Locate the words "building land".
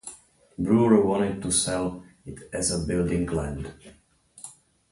2.87-3.71